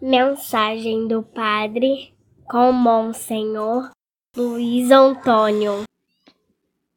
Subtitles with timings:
[0.00, 2.14] Mensagem do Padre
[2.48, 3.90] com Monsenhor
[4.36, 5.89] Luiz Antônio.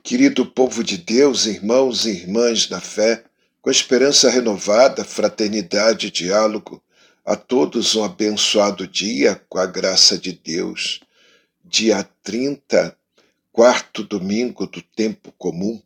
[0.06, 3.24] Querido povo de Deus, irmãos e irmãs da fé,
[3.62, 6.84] com esperança renovada, fraternidade e diálogo,
[7.24, 11.00] a todos um abençoado dia com a graça de Deus.
[11.64, 12.94] Dia 30,
[13.50, 15.82] quarto domingo do tempo comum.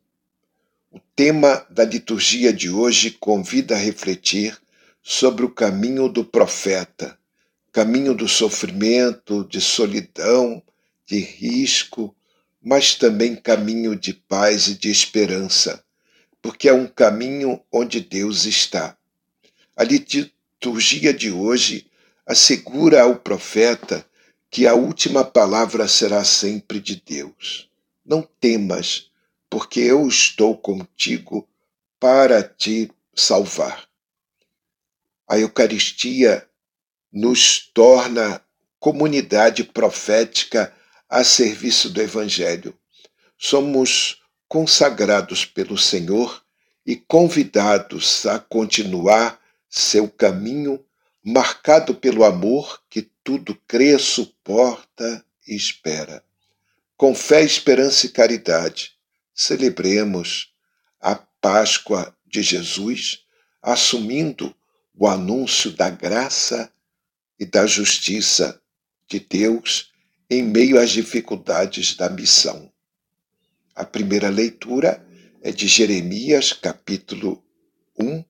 [0.92, 4.60] O tema da liturgia de hoje convida a refletir
[5.04, 7.16] sobre o caminho do profeta,
[7.72, 10.60] caminho do sofrimento, de solidão,
[11.06, 12.17] de risco,
[12.62, 15.84] mas também caminho de paz e de esperança,
[16.42, 18.98] porque é um caminho onde Deus está.
[19.76, 21.90] A liturgia de hoje
[22.26, 24.06] assegura ao profeta
[24.50, 27.70] que a última palavra será sempre de Deus.
[28.06, 29.10] Não temas,
[29.50, 31.48] porque eu estou contigo
[32.00, 33.88] para te salvar.
[35.28, 36.48] A Eucaristia
[37.12, 38.42] nos torna
[38.80, 40.74] comunidade profética
[41.10, 42.78] a serviço do Evangelho.
[43.38, 46.44] Somos consagrados pelo Senhor
[46.86, 50.84] e convidados a continuar seu caminho
[51.24, 56.24] marcado pelo amor que tudo crê, suporta e espera.
[56.96, 58.94] Com fé, esperança e caridade,
[59.34, 60.54] celebremos
[61.00, 63.26] a Páscoa de Jesus,
[63.62, 64.56] assumindo
[64.96, 66.72] o anúncio da graça
[67.40, 68.60] e da justiça
[69.08, 69.92] de Deus
[70.30, 72.72] em meio às dificuldades da missão.
[73.74, 75.06] A primeira leitura
[75.42, 77.44] é de Jeremias, capítulo
[77.98, 78.24] 1,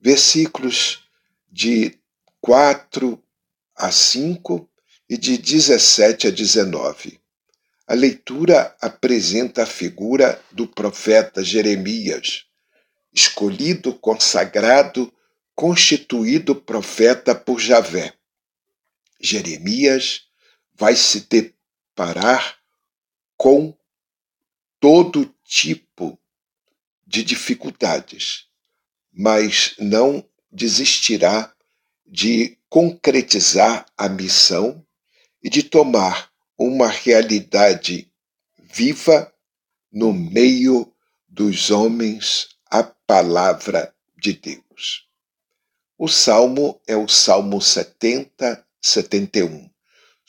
[0.00, 1.04] versículos
[1.50, 1.98] de
[2.40, 3.22] 4
[3.74, 4.68] a 5
[5.08, 7.20] e de 17 a 19.
[7.86, 12.44] A leitura apresenta a figura do profeta Jeremias,
[13.12, 15.12] escolhido, consagrado,
[15.56, 18.14] constituído profeta por Javé.
[19.20, 20.29] Jeremias
[20.80, 22.56] vai se deparar
[23.36, 23.76] com
[24.80, 26.18] todo tipo
[27.06, 28.46] de dificuldades,
[29.12, 31.54] mas não desistirá
[32.06, 34.82] de concretizar a missão
[35.42, 38.10] e de tomar uma realidade
[38.58, 39.30] viva
[39.92, 40.90] no meio
[41.28, 45.06] dos homens a palavra de Deus.
[45.98, 49.70] O salmo é o Salmo 70, 71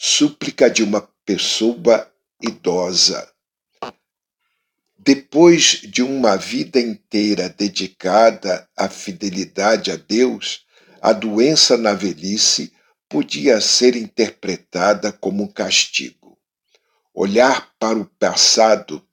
[0.04, 3.32] súplica de uma pessoa idosa.
[4.98, 10.66] Depois de uma vida inteira dedicada à fidelidade a Deus,
[11.00, 12.74] a doença na velhice
[13.08, 16.36] podia ser interpretada como um castigo.
[17.14, 19.08] Olhar para o passado,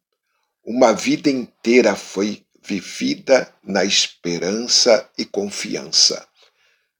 [0.64, 6.26] uma vida inteira foi vivida na esperança e confiança.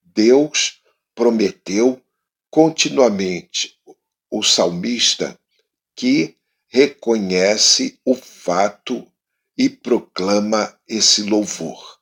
[0.05, 0.82] Deus
[1.15, 2.03] prometeu
[2.50, 3.78] continuamente
[4.31, 5.38] o salmista
[5.94, 6.36] que
[6.69, 9.10] reconhece o fato
[9.56, 11.98] e proclama esse louvor.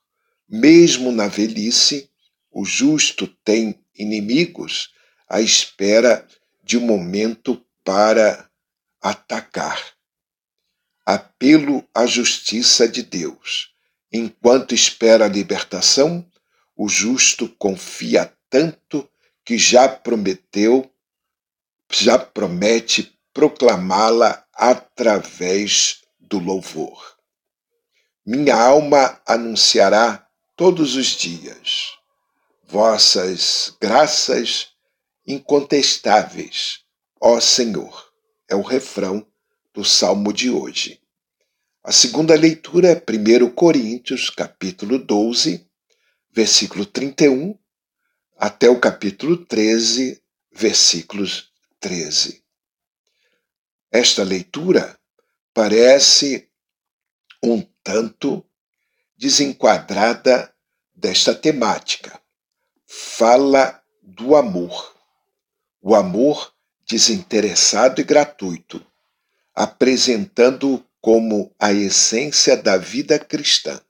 [0.47, 2.09] Mesmo na velhice,
[2.51, 4.93] o justo tem inimigos
[5.27, 6.27] à espera
[6.63, 8.49] de um momento para
[9.01, 9.93] atacar.
[11.05, 13.73] Apelo à justiça de Deus.
[14.11, 16.25] Enquanto espera a libertação,
[16.75, 19.09] o justo confia tanto
[19.47, 20.91] que já prometeu
[21.89, 27.15] já promete proclamá-la através do louvor.
[28.25, 31.93] Minha alma anunciará todos os dias
[32.67, 34.67] vossas graças
[35.25, 36.81] incontestáveis,
[37.21, 38.11] ó Senhor.
[38.49, 39.25] É o refrão
[39.73, 40.99] do salmo de hoje.
[41.81, 45.65] A segunda leitura é 1 Coríntios, capítulo 12,
[46.33, 47.57] versículo 31,
[48.37, 52.43] até o capítulo 13, versículos 13.
[53.91, 54.99] Esta leitura
[55.53, 56.47] parece
[57.43, 58.45] um tanto
[59.17, 60.53] desenquadrada
[60.93, 62.21] desta temática.
[62.85, 64.95] Fala do amor,
[65.81, 66.53] o amor
[66.87, 68.85] desinteressado e gratuito,
[69.53, 73.81] apresentando como a essência da vida cristã.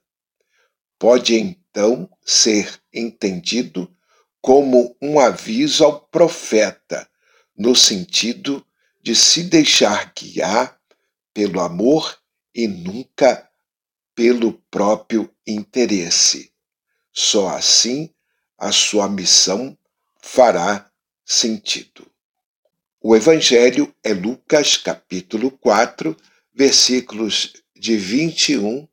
[0.98, 3.94] Pode então ser entendido
[4.40, 7.08] como um aviso ao profeta
[7.56, 8.64] no sentido
[9.02, 10.78] de se deixar guiar
[11.34, 12.18] pelo amor
[12.54, 13.48] e nunca
[14.14, 16.52] pelo próprio interesse.
[17.12, 18.12] Só assim
[18.56, 19.76] a sua missão
[20.20, 20.90] fará
[21.24, 22.10] sentido.
[23.00, 26.16] O Evangelho é Lucas capítulo 4,
[26.52, 28.88] versículos de 21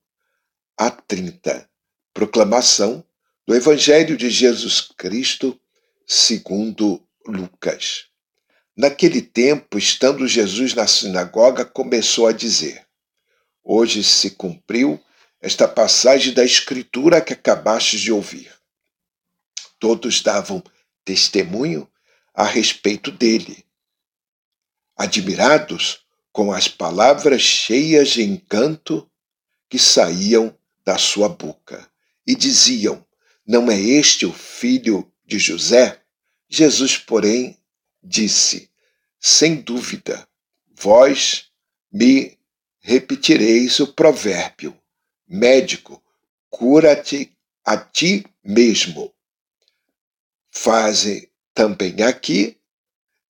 [0.77, 1.68] a 30.
[2.13, 3.03] Proclamação
[3.45, 5.59] do Evangelho de Jesus Cristo
[6.06, 8.06] segundo Lucas.
[8.75, 12.86] Naquele tempo, estando Jesus na sinagoga, começou a dizer:
[13.63, 15.00] Hoje se cumpriu
[15.39, 18.51] esta passagem da Escritura que acabastes de ouvir.
[19.80, 20.63] Todos davam
[21.03, 21.88] testemunho
[22.33, 23.63] a respeito dele,
[24.98, 26.00] admirados
[26.31, 29.09] com as palavras cheias de encanto
[29.69, 31.88] que saíam da sua boca,
[32.25, 33.05] e diziam:
[33.45, 36.01] Não é este o filho de José?
[36.50, 37.57] Jesus, porém,
[38.03, 38.71] disse:
[39.19, 40.27] Sem dúvida,
[40.74, 41.51] vós
[41.92, 42.38] me
[42.80, 44.75] repetireis o provérbio:
[45.27, 46.03] Médico,
[46.50, 47.31] cura-te
[47.63, 49.13] a ti mesmo.
[50.50, 52.57] Faze também aqui,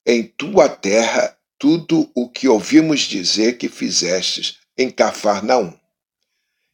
[0.06, 5.78] em tua terra, tudo o que ouvimos dizer que fizestes em Cafarnaum.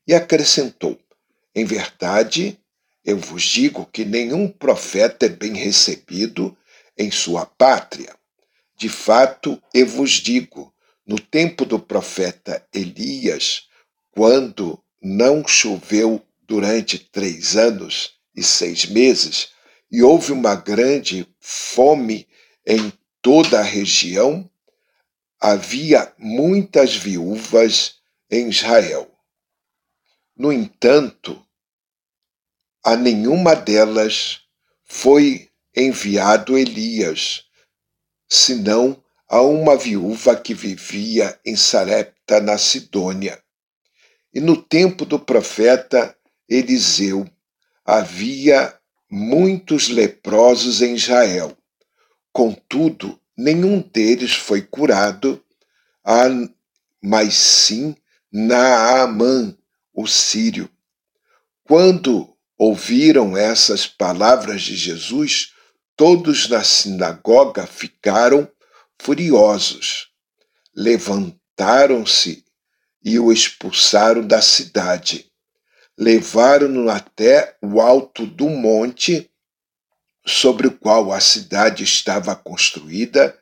[0.06, 1.00] E acrescentou:
[1.54, 2.61] Em verdade,
[3.04, 6.56] eu vos digo que nenhum profeta é bem recebido
[6.96, 8.14] em sua pátria.
[8.76, 10.72] De fato, eu vos digo,
[11.06, 13.68] no tempo do profeta Elias,
[14.12, 19.50] quando não choveu durante três anos e seis meses,
[19.90, 22.26] e houve uma grande fome
[22.66, 24.48] em toda a região,
[25.40, 27.96] havia muitas viúvas
[28.30, 29.10] em Israel.
[30.36, 31.44] No entanto,
[32.84, 34.40] a nenhuma delas
[34.84, 37.44] foi enviado Elias,
[38.28, 43.42] senão a uma viúva que vivia em Sarepta, na Sidônia.
[44.34, 46.16] E no tempo do profeta
[46.48, 47.26] Eliseu
[47.84, 48.78] havia
[49.10, 51.56] muitos leprosos em Israel.
[52.32, 55.42] Contudo, nenhum deles foi curado,
[57.02, 57.94] mas sim
[58.30, 59.56] Naamã,
[59.94, 60.70] o sírio.
[61.64, 62.31] Quando
[62.62, 65.52] ouviram essas palavras de Jesus,
[65.96, 68.48] todos na sinagoga ficaram
[69.00, 70.10] furiosos.
[70.72, 72.44] Levantaram-se
[73.04, 75.26] e o expulsaram da cidade.
[75.98, 79.28] Levaram-no até o alto do monte
[80.24, 83.36] sobre o qual a cidade estava construída,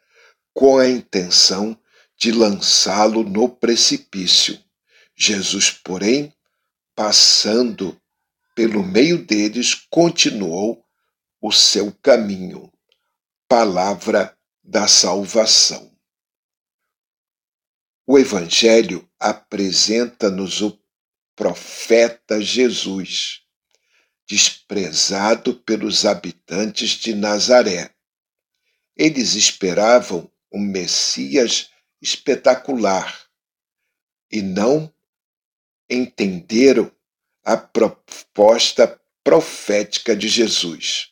[0.54, 1.78] com a intenção
[2.16, 4.58] de lançá-lo no precipício.
[5.14, 6.32] Jesus, porém,
[6.94, 7.99] passando
[8.60, 10.86] pelo meio deles, continuou
[11.40, 12.70] o seu caminho.
[13.48, 15.90] Palavra da salvação.
[18.06, 20.78] O Evangelho apresenta-nos o
[21.34, 23.40] profeta Jesus,
[24.28, 27.94] desprezado pelos habitantes de Nazaré.
[28.94, 33.26] Eles esperavam um Messias espetacular
[34.30, 34.92] e não
[35.88, 36.94] entenderam
[37.50, 41.08] a proposta profética de Jesus.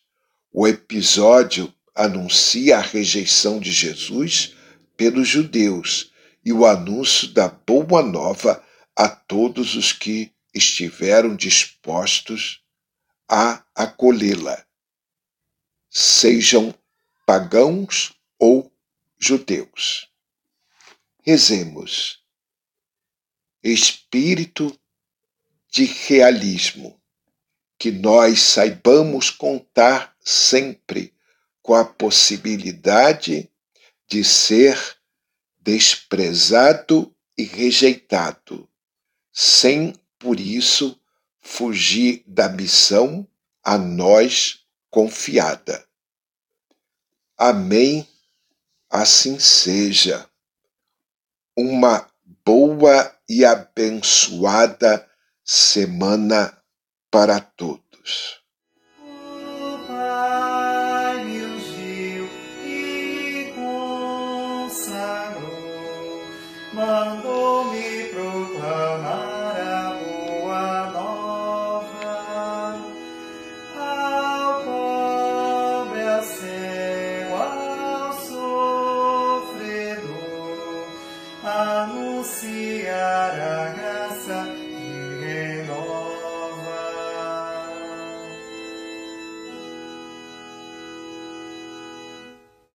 [0.52, 4.54] O episódio anuncia a rejeição de Jesus
[4.96, 6.12] pelos judeus
[6.44, 8.64] e o anúncio da boa nova
[8.94, 12.62] a todos os que estiveram dispostos
[13.28, 14.64] a acolhê-la,
[15.90, 16.72] sejam
[17.26, 18.72] pagãos ou
[19.18, 20.08] judeus.
[21.24, 22.22] Rezemos.
[23.60, 24.78] Espírito
[25.70, 27.00] de realismo,
[27.78, 31.14] que nós saibamos contar sempre
[31.62, 33.50] com a possibilidade
[34.06, 34.96] de ser
[35.60, 38.68] desprezado e rejeitado,
[39.32, 40.98] sem por isso
[41.40, 43.26] fugir da missão
[43.62, 45.86] a nós confiada.
[47.36, 48.08] Amém.
[48.90, 50.28] Assim seja.
[51.56, 52.10] Uma
[52.44, 55.07] boa e abençoada
[55.48, 56.62] semana
[57.10, 58.44] para todos.
[67.24, 67.37] O